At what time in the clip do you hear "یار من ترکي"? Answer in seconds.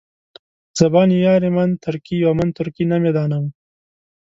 1.25-2.17